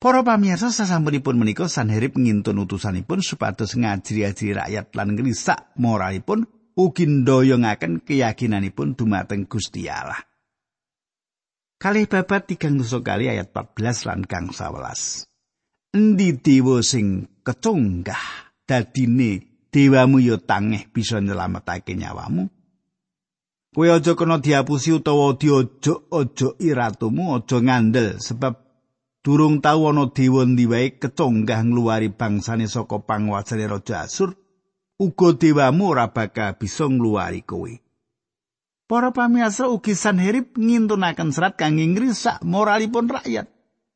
Para 0.00 0.22
pamirsa 0.22 0.72
sasampunipun 0.72 1.36
menika 1.36 1.66
Sanherib 1.66 2.16
ngintun 2.16 2.64
utusanipun 2.64 3.18
supados 3.18 3.76
ngajri-ajri 3.76 4.56
rakyat 4.56 4.94
lan 4.94 5.18
ngrisak 5.18 5.76
moralipun 5.76 6.48
ugi 6.78 7.04
ndoyongaken 7.06 8.02
keyakinanipun 8.06 8.94
dumateng 8.94 9.44
Gusti 9.50 9.90
Allah. 9.90 10.22
Kalih 11.82 12.06
babat 12.06 12.46
tigang 12.46 12.78
dosa 12.78 13.02
kali 13.02 13.26
ayat 13.26 13.50
14 13.50 14.06
lan 14.06 14.20
kang 14.22 14.54
11. 14.54 15.31
Endi 15.92 16.32
dewa 16.40 16.80
sing 16.80 17.28
kecunggah 17.44 18.56
dadine 18.64 19.44
dewamu 19.68 20.24
ya 20.24 20.40
tangeh 20.40 20.88
bisa 20.88 21.20
nyelametake 21.20 21.92
nyawamu. 21.92 22.48
Kowe 23.76 23.88
aja 23.92 24.16
kena 24.16 24.40
diapusi 24.40 24.92
utawa 24.96 25.36
diojok-ojok 25.36 26.56
iratumu 26.64 27.36
aja 27.36 27.60
ngandel 27.60 28.16
sebab 28.24 28.56
durung 29.20 29.60
tau 29.60 29.92
ana 29.92 30.08
dewa 30.08 30.48
ndi 30.48 30.64
wae 30.64 30.96
kecunggah 30.96 31.60
ngluwari 31.60 32.08
bangsane 32.08 32.72
saka 32.72 32.96
panguwasane 33.04 33.68
Raja 33.68 34.08
Asur, 34.08 34.32
uga 34.96 35.36
dewamu 35.36 35.92
ora 35.92 36.08
bakal 36.08 36.56
bisa 36.56 36.88
ngluwari 36.88 37.44
kowe. 37.44 37.72
Para 38.88 39.12
pamirsa 39.12 39.68
ugi 39.68 39.92
Sanherib 39.92 40.56
ngintunaken 40.56 41.32
serat 41.36 41.60
kangge 41.60 41.84
ngrisak 41.84 42.40
moralipun 42.44 43.12
rakyat. 43.12 43.48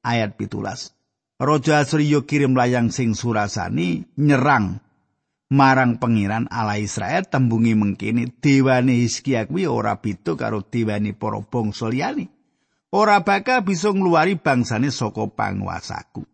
Ayat 0.04 0.36
pitulas. 0.40 0.95
Raja 1.36 1.84
Asriya 1.84 2.24
kirim 2.24 2.56
layang 2.56 2.88
sing 2.88 3.12
surasani 3.12 4.08
nyerang 4.16 4.80
marang 5.52 6.00
pengiran 6.00 6.48
ala 6.48 6.80
Israel 6.80 7.28
tembungi 7.28 7.76
mengkini 7.76 8.32
dewane 8.40 9.04
Hizkia 9.04 9.44
kuwi 9.44 9.68
ora 9.68 10.00
beda 10.00 10.32
karo 10.32 10.64
dewane 10.64 11.12
para 11.12 11.44
bangsa 11.44 11.92
liyane. 11.92 12.32
Ora 12.96 13.20
bakal 13.20 13.68
bisa 13.68 13.92
ngluwari 13.92 14.40
bangsane 14.40 14.88
saka 14.88 15.28
panguasaku. 15.28 16.24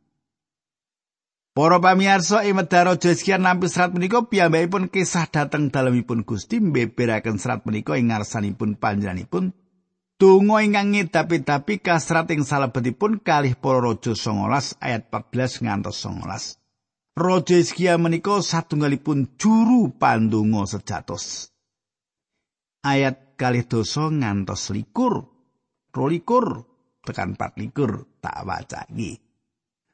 Para 1.52 1.82
pamirsa 1.82 2.46
ing 2.46 2.62
medhar 2.62 2.86
Raja 2.86 3.10
Hizkia 3.10 3.42
nampi 3.42 3.66
serat 3.66 3.98
menika 3.98 4.22
piyambakipun 4.22 4.86
kisah 4.86 5.26
dhateng 5.26 5.74
dalemipun 5.74 6.22
Gusti 6.22 6.62
mbeberaken 6.62 7.42
serat 7.42 7.66
menika 7.66 7.98
ing 7.98 8.14
ngarsanipun 8.14 8.78
panjenenganipun 8.78 9.50
Donga 10.22 10.62
ingkang 10.62 10.94
ngedapi-dapi 10.94 11.82
kasrat 11.82 12.30
ing 12.30 12.46
salebetipun 12.46 13.18
kalih 13.26 13.58
para 13.58 13.82
raja 13.82 14.14
19 14.14 14.78
ayat 14.78 15.10
14 15.10 15.66
ngantos 15.66 15.98
19. 15.98 17.18
Raja 17.18 17.56
Hizkia 17.58 17.98
menika 17.98 18.38
satunggalipun 18.38 19.34
juru 19.34 19.90
pandonga 19.90 20.62
sejatos. 20.70 21.50
Ayat 22.86 23.34
kalih 23.34 23.66
dosa 23.66 24.14
ngantos 24.14 24.70
likur, 24.70 25.26
rolikur, 25.90 26.70
tekan 27.02 27.34
pat 27.34 27.58
likur, 27.58 28.06
tak 28.22 28.46
waca 28.46 28.86
iki. 28.94 29.18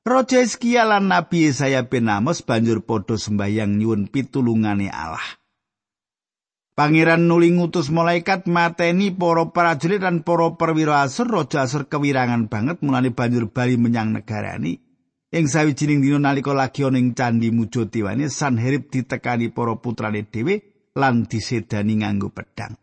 Raja 0.05 0.45
Hizkia 0.45 0.85
lan 0.85 1.09
Nabi 1.09 1.49
Yesaya 1.49 1.89
bin 1.89 2.05
Amos 2.13 2.45
banjur 2.45 2.85
padha 2.85 3.17
sembahyang 3.17 3.81
nyuwun 3.81 4.13
pitulungane 4.13 4.93
Allah. 4.93 5.41
Pangeran 6.79 7.27
nuli 7.27 7.51
ngutus 7.51 7.91
malaikat 7.91 8.47
mateni 8.47 9.11
para 9.11 9.51
prajurit 9.51 9.99
lan 9.99 10.23
para 10.23 10.55
perwira 10.55 11.03
Asur, 11.03 11.27
Raja 11.27 11.67
Asur 11.67 11.91
kewirangan 11.91 12.47
banget 12.47 12.87
mulane 12.87 13.11
banjur 13.11 13.51
bali 13.51 13.75
menyang 13.75 14.15
negarani. 14.15 14.79
Ing 15.35 15.51
sawijining 15.51 16.07
dina 16.07 16.23
nalika 16.23 16.55
lagi 16.55 16.87
ana 16.87 17.03
ing 17.03 17.19
candi 17.19 17.51
Mujatiwane, 17.51 18.31
Sanherib 18.31 18.95
ditekani 18.95 19.51
para 19.51 19.75
putrane 19.75 20.23
dhewe 20.31 20.63
lan 20.95 21.27
disedani 21.27 21.99
nganggo 21.99 22.31
pedang. 22.31 22.79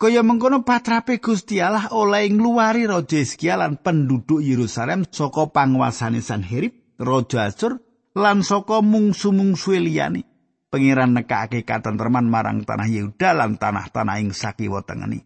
Kaya 0.00 0.24
mengkono 0.24 0.64
patrape 0.64 1.20
Gusti 1.20 1.60
Allah 1.60 1.92
oleh 1.92 2.24
ngluwari 2.32 2.88
Raja 2.88 3.20
Hizkia 3.20 3.60
lan 3.60 3.84
penduduk 3.84 4.40
Yerusalem 4.40 5.04
saka 5.12 5.52
panguasane 5.52 6.24
Sanherib, 6.24 6.72
Raja 6.96 7.52
Asur 7.52 7.84
lan 8.16 8.40
saka 8.40 8.80
mungsu-mungsu 8.80 9.76
liyane. 9.76 10.35
Pengiran 10.76 11.16
nekake 11.16 11.64
katentreman 11.64 12.28
marang 12.28 12.60
tanah 12.68 12.84
Yehuda 12.84 13.32
lan 13.32 13.56
tanah-tanah 13.56 14.20
ing 14.20 14.36
sakiwa 14.36 14.84
tengeni. 14.84 15.24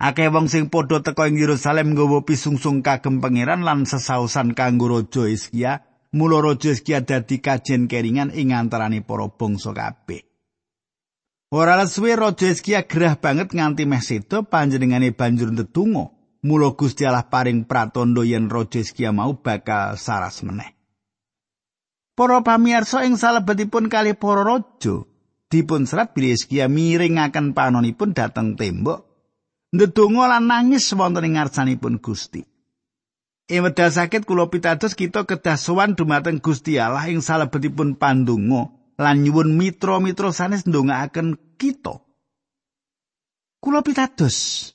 Akeh 0.00 0.32
wong 0.32 0.48
sing 0.48 0.72
padha 0.72 1.04
teka 1.04 1.28
ing 1.28 1.36
Yerusalem 1.36 1.92
nggawa 1.92 2.24
pisungsung 2.24 2.80
kagem 2.80 3.20
pangeran 3.20 3.64
lan 3.64 3.84
sesausan 3.84 4.56
kanggo 4.56 4.88
raja 4.88 5.28
Hizkia, 5.28 5.84
mula 6.16 6.40
raja 6.40 6.72
Hizkia 6.72 7.04
dadi 7.04 7.40
kajen 7.40 7.88
keringan 7.88 8.32
ing 8.32 8.56
antaraning 8.56 9.04
para 9.04 9.28
bangsa 9.28 9.72
kabeh. 9.72 10.24
Ora 11.52 11.80
suwe 11.88 12.12
raja 12.12 12.48
Hizkia 12.48 12.84
gerah 12.84 13.16
banget 13.16 13.56
nganti 13.56 13.88
meh 13.88 14.04
sedo 14.04 14.44
panjenengane 14.44 15.16
banjur 15.16 15.48
ndedonga, 15.52 16.12
mula 16.44 16.76
Gusti 16.76 17.08
Allah 17.08 17.24
paring 17.32 17.64
pratandha 17.64 18.20
yen 18.20 18.52
raja 18.52 18.84
Hizkia 18.84 19.16
mau 19.16 19.32
bakal 19.40 19.96
saras 19.96 20.44
meneh. 20.44 20.75
Para 22.16 22.40
pamirsa 22.40 23.04
ing 23.04 23.20
salebetipun 23.20 23.92
kali 23.92 24.16
para 24.16 24.40
raja 24.40 25.04
dipun 25.52 25.84
serat 25.84 26.16
bilih 26.16 26.32
Hizkia 26.32 26.64
miringaken 26.64 27.52
panonipun 27.52 28.16
dhateng 28.16 28.56
tembok 28.56 29.04
ndedonga 29.76 30.24
lan 30.24 30.48
nangis 30.48 30.88
wonten 30.96 31.28
ing 31.28 31.36
ngarsanipun 31.36 32.00
Gusti. 32.00 32.40
Ing 33.52 33.60
wedal 33.62 33.92
sakit 33.92 34.24
kula 34.24 34.48
pitados 34.48 34.96
kita 34.96 35.28
kedah 35.28 35.60
sowan 35.60 35.92
dumateng 35.92 36.40
Gusti 36.40 36.80
Allah 36.80 37.04
ing 37.06 37.20
salebetipun 37.20 38.00
pandonga 38.00 38.72
lan 38.96 39.16
nyuwun 39.20 39.52
mitra-mitra 39.54 40.32
sanes 40.32 40.64
ndongaaken 40.64 41.36
kita. 41.60 42.00
Kula 43.60 43.84
pitados 43.84 44.72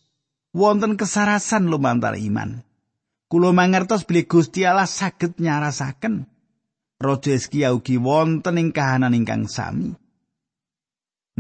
wonten 0.54 0.93
kesarasan 0.93 1.73
lumantar 1.73 2.21
iman. 2.21 2.62
Kula 3.25 3.49
mangertos 3.49 4.06
bilih 4.06 4.30
Gusti 4.30 4.62
Allah 4.62 4.86
saged 4.86 5.41
nyarasaken 5.41 6.31
Raja 7.02 7.34
Hizkia 7.34 7.74
ugi 7.74 7.98
wonten 7.98 8.62
ing 8.62 8.70
kahanan 8.70 9.18
ingkang 9.18 9.50
sami. 9.50 9.98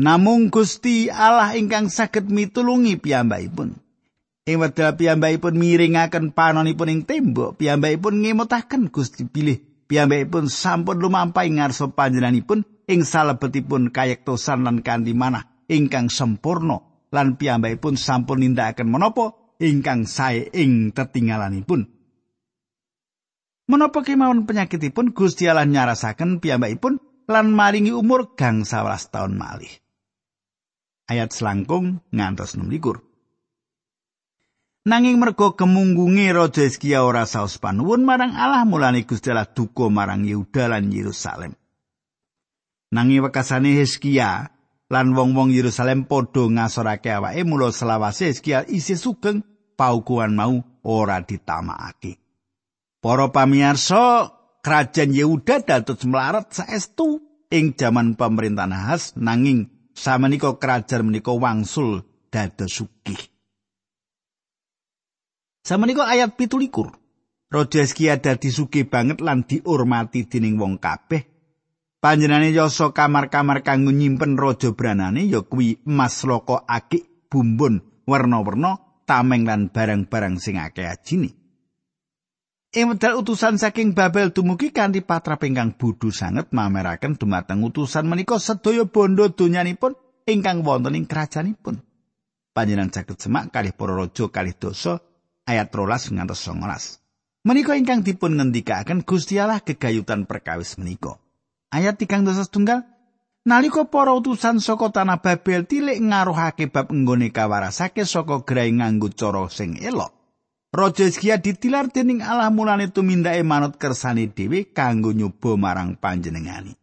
Namung 0.01 0.49
Gusti 0.49 1.13
Allah 1.13 1.53
ingkang 1.53 1.93
saged 1.93 2.33
mitulungi 2.33 2.97
piyambakipun. 2.97 3.77
Ing 4.49 4.57
wedal 4.57 4.97
piyambakipun 4.97 5.53
miringaken 5.53 6.33
panonipun 6.33 6.89
ing 6.89 7.01
tembok, 7.05 7.61
piyambakipun 7.61 8.25
ngemutaken 8.25 8.89
Gusti 8.89 9.29
pilih 9.29 9.61
piyambakipun 9.85 10.49
sampun 10.49 10.97
lumampah 10.97 11.45
ing 11.45 11.61
ngarsa 11.61 11.93
panjenenganipun 11.93 12.65
ing 12.89 13.05
salebetipun 13.05 13.93
kayektosan 13.93 14.65
lan 14.65 14.81
kanthi 14.81 15.13
manah 15.13 15.45
ingkang 15.69 16.09
sempurna 16.09 16.81
lan 17.13 17.37
piyambakipun 17.37 18.01
sampun 18.01 18.41
nindakaken 18.41 18.89
menapa 18.89 19.37
ingkang 19.61 20.09
sae 20.09 20.49
ing 20.57 20.89
tetinggalanipun. 20.95 22.00
Menapa 23.71 24.03
kemawon 24.03 24.43
penyakitipun 24.43 25.15
Gusti 25.15 25.47
Allah 25.47 25.63
nyarasaken 25.63 26.43
piyambakipun 26.43 26.99
lan 27.31 27.55
maringi 27.55 27.95
umur 27.95 28.35
gang 28.35 28.67
11 28.67 29.15
tahun 29.15 29.39
malih. 29.39 29.71
Ayat 31.07 31.31
selangkung 31.31 32.03
ngantos 32.11 32.59
16. 32.59 32.99
Nanging 34.91 35.15
mergo 35.23 35.55
kemunggunge 35.55 36.35
Raja 36.35 36.67
Hizkia 36.67 37.07
ora 37.07 37.23
saos 37.23 37.63
panuwun 37.63 38.03
marang 38.03 38.35
Allah 38.35 38.67
mulane 38.67 39.07
Gusti 39.07 39.31
Allah 39.31 39.47
duka 39.47 39.87
marang 39.87 40.27
Yehuda 40.27 40.67
lan 40.67 40.91
Yerusalem. 40.91 41.55
Nanging 42.91 43.23
wekasane 43.23 43.71
Hizkia 43.79 44.51
lan 44.91 45.15
wong-wong 45.15 45.55
Yerusalem 45.55 46.11
padha 46.11 46.43
ngasorake 46.43 47.07
awake 47.07 47.47
mula 47.47 47.71
selawase 47.71 48.35
Hizkia 48.35 48.67
isih 48.67 48.99
sugeng 48.99 49.47
paukuan 49.79 50.35
mau 50.35 50.59
ora 50.83 51.23
ditamakake. 51.23 52.20
Para 53.01 53.33
pamirsa, 53.33 54.29
kerajaan 54.61 55.09
Yehuda 55.09 55.65
dados 55.65 56.05
melarat 56.05 56.53
saestu 56.53 57.25
ing 57.49 57.73
jaman 57.73 58.13
pemerintahan 58.13 58.77
Ahas 58.77 59.17
nanging 59.17 59.73
samenika 59.97 60.61
kerajaan 60.61 61.09
menika 61.09 61.33
wangsul 61.33 62.05
dados 62.29 62.69
sugih. 62.69 63.17
Samenika 65.65 66.05
ayat 66.05 66.37
17. 66.37 66.69
Raja 67.49 67.79
Hizkia 67.81 68.21
dadi 68.21 68.53
sugih 68.53 68.85
banget 68.85 69.17
lan 69.17 69.49
diurmati 69.49 70.29
dening 70.29 70.61
wong 70.61 70.77
kabeh. 70.77 71.25
Panjenengane 71.97 72.53
yasa 72.53 72.93
kamar-kamar 72.93 73.65
kanggo 73.65 73.89
nyimpen 73.89 74.37
raja 74.37 74.77
branane 74.77 75.25
ya 75.25 75.41
kuwi 75.41 75.81
emas 75.89 76.21
loko 76.25 76.65
akik 76.65 77.29
bumbun 77.29 77.81
werna-werna 78.05 79.03
tameng 79.09 79.45
lan 79.45 79.73
barang-barang 79.73 80.37
sing 80.37 80.61
akeh 80.61 80.85
ajine. 80.85 81.40
Ing 82.71 82.87
medal 82.87 83.19
utusan 83.19 83.59
saking 83.59 83.91
Babel 83.91 84.31
dumugi 84.31 84.71
kanthi 84.71 85.03
patrap 85.03 85.43
ingkang 85.43 85.75
bodho 85.75 86.07
sanget 86.07 86.55
mameraken 86.55 87.19
dumateng 87.19 87.67
utusan 87.67 88.07
menika 88.07 88.39
sedaya 88.39 88.87
bondo 88.87 89.27
donyanipun 89.27 89.91
ingkang 90.23 90.63
wonten 90.63 90.95
ing 90.95 91.03
kerajaanipun. 91.03 91.83
Panjenengan 92.55 92.95
saged 92.95 93.19
semak 93.19 93.51
kalih 93.51 93.75
para 93.75 93.99
raja 93.99 94.31
kalih 94.31 94.55
dosa 94.55 95.03
ayat 95.43 95.67
13 95.67 96.15
ngantos 96.15 96.47
19. 96.47 97.43
Menika 97.43 97.75
ingkang 97.75 98.07
dipun 98.07 98.39
ngendikaken 98.39 99.03
Gusti 99.03 99.35
Allah 99.35 99.59
gegayutan 99.59 100.23
perkawis 100.23 100.79
menika. 100.79 101.19
Ayat 101.75 101.99
3 101.99 102.23
dosa 102.23 102.47
setunggal 102.47 102.87
Nalika 103.43 103.83
para 103.83 104.15
utusan 104.15 104.63
saka 104.63 104.95
tanah 104.95 105.19
Babel 105.19 105.67
tilik 105.67 105.99
ngaruhake 105.99 106.71
bab 106.71 106.87
nggone 106.87 107.35
kawarasake 107.35 108.07
saka 108.07 108.47
gerai 108.47 108.71
nganggo 108.71 109.11
cara 109.11 109.43
sing 109.51 109.75
elok. 109.75 110.20
Raja 110.71 111.03
Hizkia 111.03 111.35
ditilar 111.43 111.91
dening 111.91 112.23
Allah 112.23 112.47
mulane 112.47 112.87
tumindake 112.87 113.43
manut 113.43 113.75
kersane 113.75 114.31
dhewe 114.31 114.71
kanggo 114.71 115.11
nyoba 115.11 115.59
marang 115.59 115.99
panjenengani. 115.99 116.79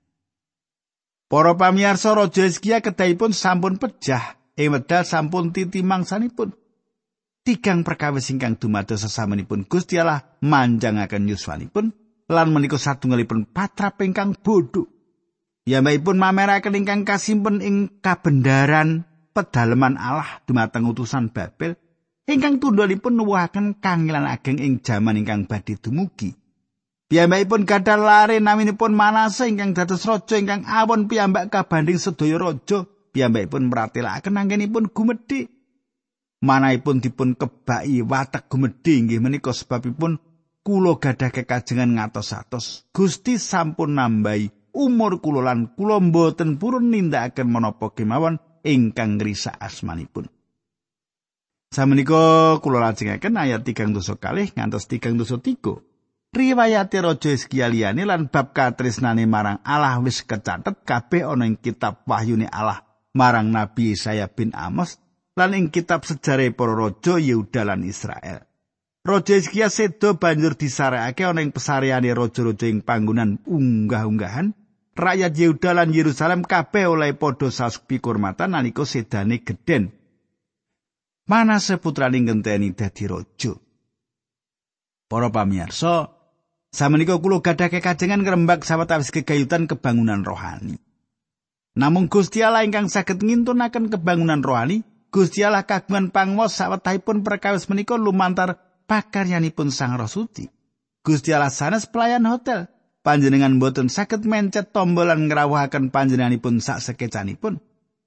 Para 1.29 1.57
pamirsa 1.57 2.13
Raja 2.13 2.45
Hizkia 2.45 2.85
kedahipun 2.85 3.33
sampun 3.33 3.81
pejah, 3.81 4.37
ing 4.61 4.77
wedal 4.77 5.09
sampun 5.09 5.57
titi 5.57 5.81
mangsanipun. 5.81 6.53
tigang 7.49 7.81
perkawis 7.81 8.29
ingkang 8.29 8.61
dumados 8.61 9.01
sesamanipun 9.01 9.65
Gusti 9.65 9.97
Allah 9.97 10.37
manjangaken 10.45 11.33
yuswanipun 11.33 11.97
lan 12.29 12.53
menika 12.53 12.77
satunggalipun 12.77 13.49
patra 13.49 13.89
ingkang 14.05 14.37
bodho. 14.37 14.85
Ya 15.65 15.81
pun 15.81 16.21
mameraken 16.21 16.77
ingkang 16.77 17.09
kasimpen 17.09 17.65
ing 17.65 18.05
kabendaran 18.05 19.09
pedaleman 19.33 19.97
Allah 19.97 20.45
dumateng 20.45 20.93
utusan 20.93 21.33
Babel 21.33 21.81
ingkang 22.29 22.61
tundhonipun 22.61 23.17
nuwuhaken 23.17 23.81
kangilan 23.81 24.29
ageng 24.29 24.61
ing 24.61 24.85
jaman 24.85 25.17
ingkang 25.17 25.49
badhe 25.49 25.81
dumugi. 25.81 26.37
Piyambakipun 27.09 27.65
gadah 27.65 27.97
lare 27.97 28.37
naminipun 28.37 28.93
Manase 28.93 29.49
ingkang 29.49 29.73
dados 29.73 30.05
raja 30.05 30.37
ingkang 30.37 30.69
awon 30.69 31.09
piyambak 31.09 31.49
kabanding 31.49 31.97
sedaya 31.97 32.37
raja. 32.37 32.85
Piyambakipun 33.17 33.73
meratelaken 33.73 34.37
anggenipun 34.37 34.93
gumedhe 34.93 35.49
manahipun 36.45 37.03
dipun 37.03 37.35
kebaki 37.35 38.05
watek 38.05 38.47
gumedhe 38.47 38.93
inggih 38.95 39.19
menika 39.19 39.51
sebabipun 39.51 40.23
kula 40.63 41.01
gadah 41.01 41.33
kekajengan 41.35 41.99
ngatos-atos 41.99 42.87
Gusti 42.95 43.41
sampun 43.41 43.99
nambahi 43.99 44.53
umur 44.77 45.19
kula 45.19 45.43
lan 45.43 45.75
kula 45.75 45.99
mboten 45.99 46.61
purun 46.61 46.95
nindakaken 46.95 47.49
menapa 47.51 47.91
kemawon 47.91 48.39
ingkang 48.63 49.19
ngrisa 49.19 49.57
asmanipun 49.59 50.31
Samenika 51.69 52.57
kula 52.65 52.81
lajengaken 52.81 53.37
ayat 53.37 53.61
3 53.61 53.93
dosa 53.93 54.17
kalih 54.17 54.49
ngantos 54.57 54.89
3 54.89 55.13
dosa 55.21 55.37
3. 55.37 56.33
Riwayat 56.33 56.93
Raja 56.97 57.29
Hizkia 57.29 57.69
liyane 57.69 58.09
lan 58.09 58.33
bab 58.33 58.57
katresnane 58.57 59.29
marang 59.29 59.61
Allah 59.65 60.01
wis 60.01 60.25
kecathet 60.25 60.81
kabeh 60.89 61.29
ana 61.29 61.45
ing 61.45 61.61
kitab 61.61 62.09
Wahyune 62.09 62.49
Allah 62.49 62.89
marang 63.13 63.53
Nabi 63.53 63.93
Yesaya 63.93 64.33
bin 64.33 64.57
Amos 64.57 64.97
lan 65.37 65.53
ing 65.53 65.69
kitab 65.69 66.09
sejarah 66.09 66.49
para 66.57 66.73
raja 66.73 67.21
Yehuda 67.21 67.69
lan 67.69 67.85
Israel. 67.85 68.49
Raja 69.05 69.37
Hizkia 69.37 69.69
sedo 69.69 70.17
banjur 70.17 70.57
disarekake 70.57 71.29
ana 71.29 71.45
ing 71.45 71.53
pesariane 71.53 72.17
raja-raja 72.17 72.65
ing 72.65 72.81
panggonan 72.81 73.45
unggah-unggahan. 73.45 74.57
Rakyat 74.97 75.33
Yehuda 75.37 75.77
lan 75.77 75.93
Yerusalem 75.93 76.49
kabeh 76.49 76.89
oleh 76.89 77.13
padha 77.13 77.53
sasupi 77.53 78.01
kurmatan 78.01 78.57
nalika 78.57 78.89
sedane 78.89 79.45
gedhen. 79.45 79.93
Mana 81.29 81.61
seputrane 81.61 82.25
ngenteni 82.25 82.73
dadi 82.73 83.05
raja. 83.05 83.53
Para 85.09 85.29
pamirsa, 85.29 86.09
samenika 86.73 87.21
kula 87.21 87.45
gadah 87.45 87.69
kekajengan 87.69 88.25
ngrembak 88.25 88.65
sawetawis 88.65 89.13
kegayutan 89.13 89.69
kebangunan 89.69 90.25
rohani. 90.25 90.81
Namung 91.77 92.09
Gusti 92.09 92.41
Allah 92.41 92.65
ingkang 92.65 92.89
saged 92.89 93.21
ngintunaken 93.21 93.93
kebangunan 93.93 94.41
rohani 94.41 94.83
Gusti 95.09 95.41
Allah 95.45 95.65
kagungan 95.65 96.13
pangwas 96.13 96.57
sawetahipun 96.57 97.25
perkawis 97.25 97.69
menika 97.73 97.97
lumantar 97.97 98.61
pakaryanipun 98.89 99.73
Sang 99.73 99.97
Roh 99.97 100.09
Suci. 100.09 100.49
Gusti 101.05 101.33
Allah 101.33 101.53
sanes 101.53 101.89
pelayan 101.89 102.29
hotel. 102.29 102.69
Panjenengan 103.01 103.57
boten 103.57 103.89
saged 103.89 104.29
mencet 104.29 104.75
tombol 104.75 105.09
lan 105.09 105.33
ngrawuhaken 105.33 105.89
panjenenganipun 105.89 106.61
sak 106.61 106.85
sekecanipun. 106.85 107.57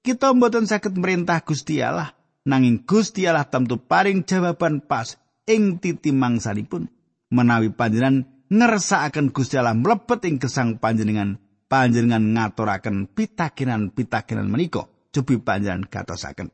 Kita 0.06 0.30
boten 0.34 0.66
saged 0.70 0.94
merintah 0.94 1.42
Gusti 1.42 1.82
Allah, 1.82 2.14
nanging 2.46 2.86
Gusti 2.86 3.26
Allah 3.26 3.46
tentu 3.46 3.78
paring 3.78 4.26
jawaban 4.26 4.84
pas 4.84 5.18
ing 5.46 5.78
titi 5.78 6.10
mangsanipun. 6.10 6.88
Menawi 7.32 7.72
panjenengan 7.72 8.28
ngersakaken 8.52 9.32
Gusti 9.32 9.56
Allah 9.56 9.72
mlebet 9.72 10.20
ing 10.28 10.36
gesang 10.36 10.76
panjenengan, 10.76 11.40
panjenengan 11.66 12.20
ngaturaken 12.36 13.08
pitakinan-pitakinan 13.08 14.46
menika, 14.46 14.84
cobi 15.08 15.40
panjenengan 15.40 15.88
gatosaken. 15.88 16.52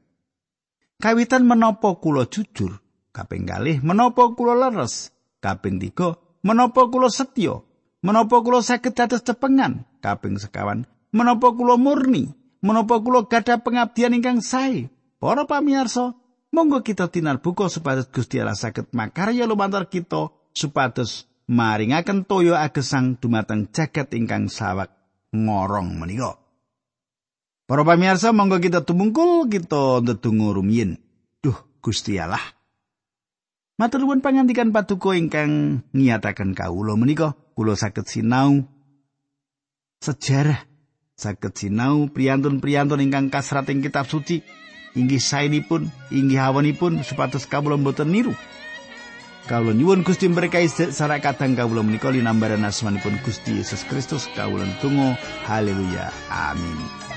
Kawitan 0.99 1.47
menapa 1.47 1.99
kula 1.99 2.31
jujur, 2.31 2.79
kaping 3.11 3.47
kalih 3.47 3.83
menapa 3.83 4.31
kula 4.35 4.55
leres, 4.55 5.11
kaping 5.43 5.83
tiga 5.83 6.19
menapa 6.47 6.87
kula 6.87 7.11
setya, 7.11 7.63
menapa 8.07 8.39
kula 8.39 8.63
saged 8.63 8.95
dados 8.95 9.27
cepengan, 9.27 9.83
kaping 9.99 10.39
sekawan 10.39 10.87
menapa 11.13 11.53
kula 11.57 11.81
murni, 11.81 12.31
menapa 12.61 13.01
kula 13.01 13.27
gadah 13.27 13.61
pengabdian 13.65 14.17
ingkang 14.17 14.41
sae. 14.45 14.93
Para 15.19 15.51
pamirsa, 15.51 16.15
monggo 16.55 16.87
kita 16.87 17.11
tinar 17.11 17.43
buka 17.43 17.67
supados 17.67 18.07
Gusti 18.07 18.39
Allah 18.39 18.55
saged 18.55 18.87
makarya 18.95 19.51
lumantar 19.51 19.91
kita 19.91 20.31
supados 20.55 21.27
maringaken 21.51 22.23
toyo 22.23 22.55
agesang 22.55 23.19
dumateng 23.19 23.67
jagat 23.75 24.15
ingkang 24.15 24.47
sawak 24.47 24.95
ngorong 25.35 25.99
menika. 25.99 26.39
Para 27.67 27.83
pamirsa 27.83 28.31
monggo 28.31 28.63
kita 28.63 28.87
tumungkul 28.87 29.51
kita 29.51 30.07
ndedonga 30.07 30.55
rumiyin. 30.55 31.03
Duh 31.43 31.59
Gusti 31.83 32.15
Allah. 32.23 32.55
Matur 33.75 34.07
nuwun 34.07 34.23
pangandikan 34.23 34.71
patuko 34.71 35.19
ingkang 35.19 35.83
ngiyataken 35.91 36.55
kawula 36.55 36.95
menika 36.95 37.35
kula 37.59 37.75
saged 37.75 38.07
sinau 38.07 38.67
sejarah 39.99 40.63
saged 41.19 41.55
sinau 41.59 42.07
priyantun-priyantun 42.11 43.03
ingkang 43.03 43.31
kasrat 43.31 43.71
ing 43.71 43.83
kitab 43.83 44.07
suci 44.07 44.43
inggih 44.99 45.23
saenipun 45.23 45.87
inggih 46.11 46.43
hawanipun 46.43 47.07
supados 47.07 47.47
kawula 47.47 47.79
mboten 47.79 48.11
niru. 48.11 48.35
Kawula 49.49 49.73
nyuwun 49.73 50.05
Gusti 50.05 50.29
berkahi 50.29 50.69
sareng 50.69 51.25
kadang 51.25 51.57
kawula 51.57 51.81
menika 51.87 52.13
linambaran 52.13 52.67
asmanipun 52.67 53.17
Gusti 53.23 53.63
Yesus 53.63 53.87
Kristus 53.87 54.27
kawula 54.35 54.67
tunggu 54.83 55.15
haleluya. 55.47 56.13
Amin 56.29 57.08